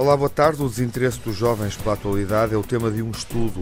[0.00, 0.62] Olá, boa tarde.
[0.62, 3.60] O desinteresse dos jovens pela atualidade é o tema de um estudo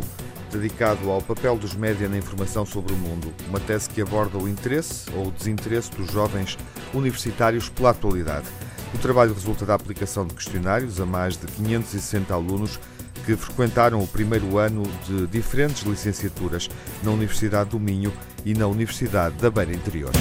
[0.53, 3.35] dedicado ao papel dos média na informação sobre o mundo.
[3.49, 6.57] Uma tese que aborda o interesse ou o desinteresse dos jovens
[6.95, 8.47] universitários pela atualidade.
[8.95, 12.79] O trabalho resulta da aplicação de questionários a mais de 560 alunos
[13.27, 16.69] que frequentaram o primeiro ano de diferentes licenciaturas
[17.03, 18.13] na Universidade do Minho
[18.45, 20.13] e na Universidade da Beira Interior.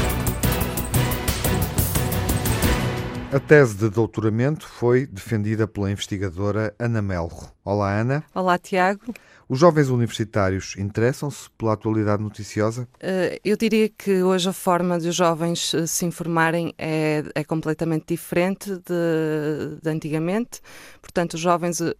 [3.29, 7.51] A tese de doutoramento foi defendida pela investigadora Ana Melro.
[7.63, 8.23] Olá, Ana.
[8.33, 9.13] Olá, Tiago.
[9.49, 12.87] Os jovens universitários interessam-se pela atualidade noticiosa?
[12.95, 17.43] Uh, eu diria que hoje a forma de os jovens eh, se informarem é, é
[17.43, 20.61] completamente diferente de, de, antigamente.
[21.01, 21.93] Portanto, os jovens uh,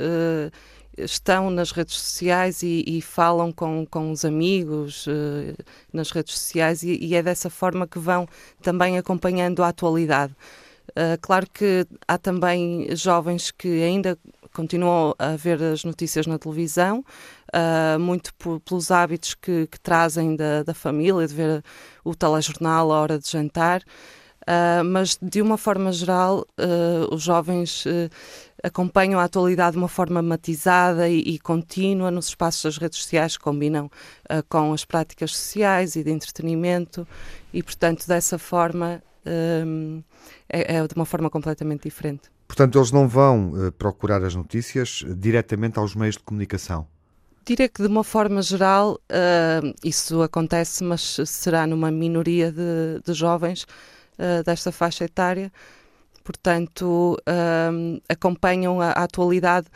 [0.98, 5.54] estão nas redes sociais e, e, falam com, com os amigos uh,
[5.92, 8.30] nas redes sociais e, e é dessa forma que vão
[8.62, 10.34] também acompanhando a atualidade.
[10.98, 14.18] Uh, claro que há também jovens que ainda
[14.52, 17.06] continuam a ver as notícias na televisão,
[17.54, 18.34] uh, muito
[18.66, 21.64] pelos hábitos que, que trazem da, da, família, de ver
[22.04, 23.84] o telejornal à hora de jantar.
[24.42, 27.84] Uh, mas de uma forma geral, uh, os jovens
[28.64, 33.38] acompanham a atualidade de uma forma matizada e, e contínua nos espaços das redes sociais,
[33.38, 33.92] que combinam
[34.50, 37.08] com as práticas sociais e de entretenimento,
[37.54, 39.04] e portanto, dessa forma,
[40.50, 42.30] é, é, de uma forma completamente diferente.
[42.48, 46.88] Portanto, eles não vão uh, procurar as notícias diretamente aos meios de comunicação?
[47.46, 53.14] Diria que de uma forma geral uh, isso acontece, mas será numa minoria de, de
[53.14, 55.52] jovens uh, desta faixa etária.
[56.24, 57.18] Portanto,
[58.10, 59.68] acompanham a, a atualidade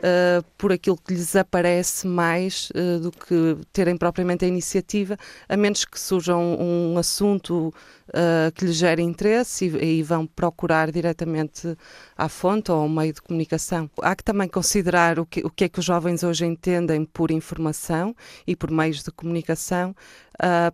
[0.00, 5.16] uh, por aquilo que lhes aparece mais uh, do que terem propriamente a iniciativa,
[5.48, 7.72] a menos que surja um, um assunto
[8.08, 11.76] uh, que lhes gere interesse e, e, vão procurar diretamente
[12.16, 13.90] à fonte ou ao meio de comunicação.
[14.02, 17.30] Há que também considerar o que, o que é que os jovens hoje entendem por
[17.30, 18.14] informação
[18.46, 19.94] e por meios de comunicação,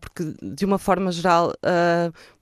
[0.01, 1.53] porque de uma forma geral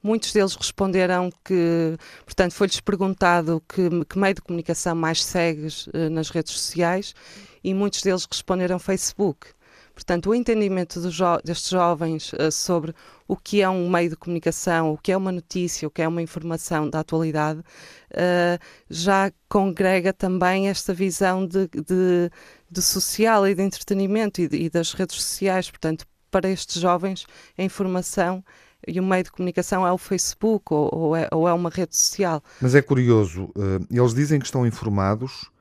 [0.02, 6.28] muitos deles responderam que, portanto, foi-lhes perguntado que, que meio de comunicação mais segues nas
[6.28, 7.14] redes sociais sociais
[7.62, 9.46] e muitos deles responderam Facebook.
[9.94, 12.92] Portanto, o entendimento jo destes jovens uh, sobre
[13.28, 16.08] o que é um meio de comunicação, o que é uma notícia, o que é
[16.08, 18.58] uma informação da atualidade, uh,
[18.90, 22.28] já congrega também esta visão de, de,
[22.68, 25.70] de social e de entretenimento e, de, e, das redes sociais.
[25.70, 27.24] Portanto, para estes jovens,
[27.56, 28.44] a informação
[28.86, 31.96] e o meio de comunicação é o Facebook ou, ou, é, ou é, uma rede
[31.96, 32.42] social.
[32.60, 35.53] Mas é curioso, uh, eles dizem que estão informados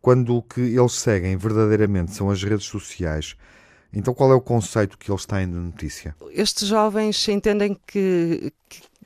[0.00, 3.36] quando o que eles seguem verdadeiramente são as redes sociais.
[3.92, 6.14] Então, qual é o conceito que eles têm de notícia?
[6.30, 8.52] Estes jovens entendem que,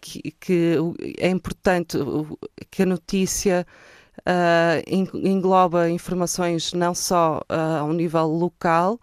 [0.01, 0.77] que, que
[1.19, 1.97] é importante
[2.71, 3.67] que a notícia
[4.21, 9.01] uh, engloba informações não só uh, ao nível local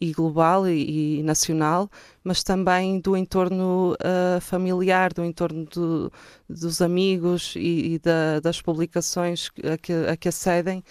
[0.00, 1.88] e global e, e, nacional,
[2.22, 6.12] mas também do entorno uh, familiar, do entorno do,
[6.48, 10.82] dos amigos e, e da, das publicações a que, a que acedem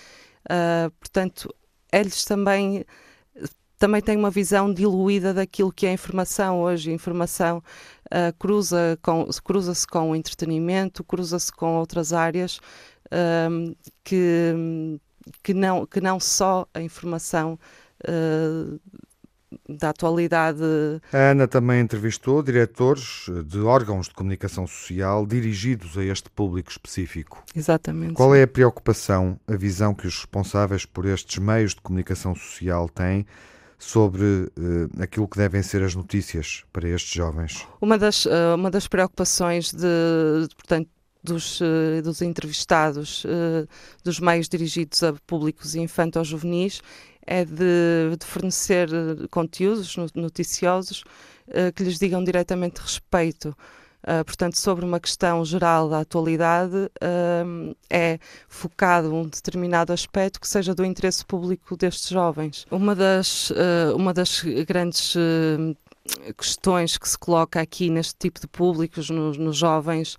[0.45, 1.53] Uh, portanto,
[1.91, 2.85] eles também
[3.83, 6.89] também têm uma visão diluída daquilo que é a informação hoje.
[6.89, 12.59] A informação uh, cruza com, cruza-se com o entretenimento, cruza-se com outras áreas
[13.07, 14.53] uh, que,
[15.43, 17.59] que, não, que não só a informação
[18.07, 18.79] uh,
[19.67, 20.63] da atualidade.
[21.11, 27.43] A Ana também entrevistou diretores de órgãos de comunicação social dirigidos a este público específico.
[27.55, 28.13] Exatamente.
[28.13, 32.89] Qual é a preocupação, a visão que os responsáveis por estes meios de comunicação social
[32.89, 33.25] têm
[33.77, 34.49] sobre uh,
[35.01, 37.67] aquilo que devem ser as notícias para estes jovens?
[37.81, 40.89] Uma das, uh, uma das preocupações de, de portanto,
[41.21, 43.25] dos, uh, dos entrevistados
[44.03, 46.81] dos meios dirigidos a públicos infanto-juvenis
[47.25, 48.89] é de, de, fornecer
[49.29, 51.03] conteúdos noticiosos
[51.47, 53.55] uh, que lhes digam diretamente respeito.
[54.03, 60.47] Uh, portanto, sobre uma questão geral da atualidade, uh, é focado um determinado aspecto que
[60.47, 62.65] seja do interesse público destes jovens.
[62.69, 65.15] Uma das, uh, uma das grandes
[66.37, 70.17] questões que se coloca aqui neste tipo de públicos, nos, nos jovens,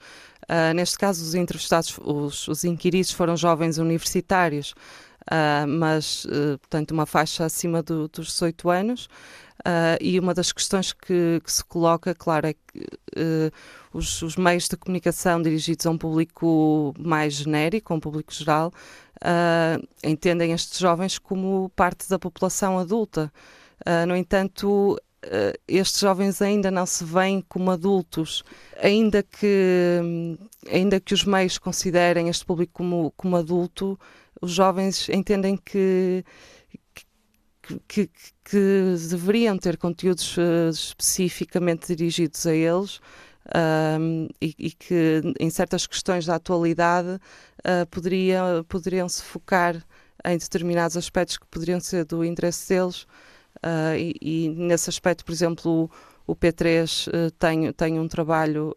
[0.75, 4.73] neste caso, os entrevistados, os, os inquiridos foram jovens universitários.
[5.25, 9.09] Uh, mas, uh, portanto, uma faixa acima do, dos 18 anos.
[9.61, 13.51] Uh, e uma das questões que, que, se coloca, claro, é que
[13.93, 18.73] os, os, meios de comunicação dirigidos a um público mais genérico, a um público geral,
[20.03, 23.33] entendem estes jovens como parte da população adulta.
[24.07, 25.01] no entanto,
[25.69, 28.43] estes jovens ainda não se veem como adultos,
[28.77, 30.37] ainda que,
[30.69, 33.99] ainda que os meios considerem este público como, como adulto,
[34.45, 36.25] os jovens entendem que,
[37.89, 38.11] que,
[38.45, 43.01] que, deveriam ter conteúdos uh, especificamente dirigidos a eles
[43.99, 49.83] um, e, e, que em certas questões da atualidade uh, poderia, poderiam se focar
[50.25, 53.03] em determinados aspectos que poderiam ser do interesse deles
[53.65, 55.91] uh, e, e, nesse aspecto, por exemplo,
[56.27, 58.77] o, o P3 uh, tem, tem um trabalho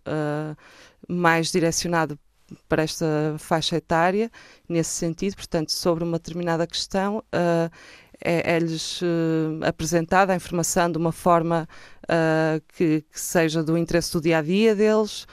[1.08, 2.18] mais direcionado
[2.67, 3.05] para esta
[3.38, 4.31] faixa etária,
[4.67, 7.71] nesse sentido, portanto, sobre uma determinada questão, uh,
[8.19, 9.05] é-lhes uh,
[9.63, 11.67] apresentada a informação de uma forma
[12.03, 15.27] uh, que, que, seja do interesse do dia a dia deles,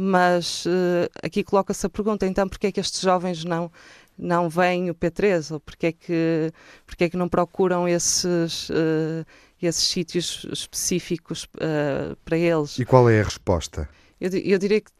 [0.00, 0.64] mas
[1.20, 3.68] aqui coloca-se a pergunta: então, porquê é que estes jovens não,
[4.16, 5.50] não veem o P3?
[5.50, 6.52] Ou porquê é que,
[6.86, 8.70] porquê é que não procuram esses,
[9.60, 11.48] esses sítios específicos
[12.24, 12.78] para eles?
[12.78, 13.88] E qual é a resposta?
[14.20, 14.92] Eu, eu diria que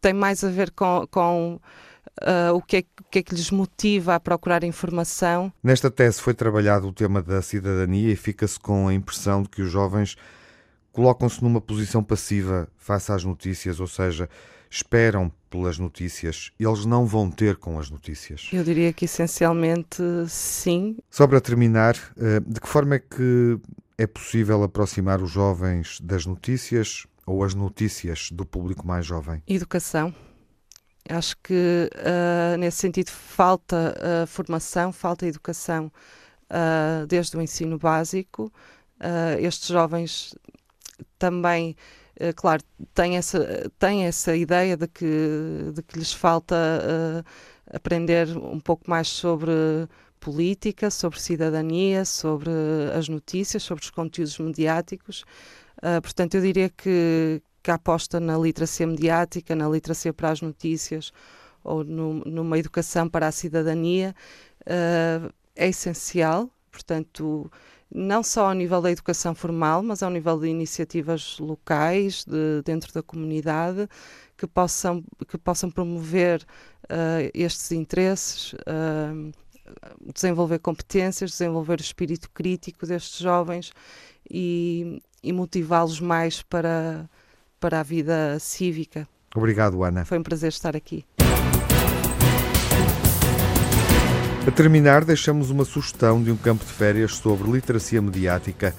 [0.00, 1.60] tem mais a ver com, com
[2.22, 5.52] uh, o, que é, o que é que lhes motiva a procurar informação.
[5.62, 9.62] Nesta tese foi trabalhado o tema da cidadania e fica-se com a impressão de que
[9.62, 10.16] os jovens
[10.92, 14.28] colocam-se numa posição passiva face às notícias, ou seja,
[14.70, 18.48] esperam pelas notícias e eles não vão ter com as notícias.
[18.52, 20.96] Eu diria que essencialmente sim.
[21.10, 23.58] Só para terminar, uh, de que forma é que
[23.98, 29.42] é possível aproximar os jovens das notícias ou as notícias do público mais jovem?
[29.46, 30.14] Educação.
[31.08, 35.92] Acho que uh, nesse sentido falta uh, formação, falta educação
[36.50, 38.52] uh, desde o ensino básico.
[39.40, 40.34] estes jovens
[41.18, 41.76] também,
[42.34, 42.62] claro,
[42.94, 46.56] têm essa, têm essa ideia de que, de que lhes falta
[47.72, 49.52] aprender um pouco mais sobre
[50.18, 52.50] política, sobre cidadania, sobre
[52.96, 55.24] as notícias, sobre os conteúdos mediáticos.
[56.02, 61.12] Portanto, eu diria que, que a aposta na literacia mediática, na literacia para as notícias
[61.66, 64.14] ou no, numa educação para a cidadania
[64.62, 66.48] uh, é essencial.
[66.70, 67.50] Portanto,
[67.92, 72.92] não só ao nível da educação formal, mas ao nível de iniciativas locais, de, dentro
[72.92, 73.88] da comunidade,
[74.36, 76.42] que possam, que possam promover
[76.84, 79.32] uh, estes interesses, uh,
[80.14, 83.72] desenvolver competências, desenvolver o espírito crítico destes jovens
[84.30, 87.08] e, e motivá-los mais para
[87.58, 89.08] para a vida cívica.
[89.34, 90.04] Obrigado, Ana.
[90.04, 91.04] Foi um prazer estar aqui.
[94.46, 98.72] A terminar, deixamos uma sugestão de um campo de férias sobre literacia mediática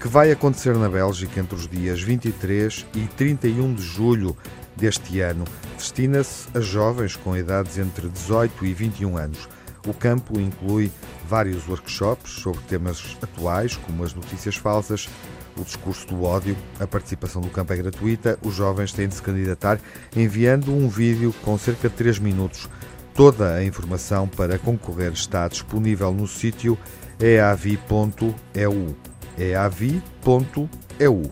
[0.00, 4.36] que vai acontecer na Bélgica entre os dias 23 e 31 de julho
[4.74, 5.44] deste ano.
[5.76, 9.48] Destina-se a jovens com idades entre 18 e 21 anos.
[9.86, 10.90] O campo inclui
[11.28, 15.08] vários workshops sobre temas atuais, como as notícias falsas,
[15.56, 19.22] o discurso do ódio, a participação do campo é gratuita, os jovens têm de se
[19.22, 19.78] candidatar
[20.16, 22.68] enviando um vídeo com cerca de 3 minutos.
[23.14, 26.78] Toda a informação para concorrer está disponível no sítio
[27.20, 28.96] eavi.eu.
[29.38, 31.22] eavi.eu.